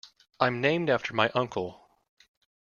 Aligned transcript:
I'm 0.39 0.59
named 0.61 0.89
after 0.89 1.13
my 1.13 1.29
uncle. 1.35 1.87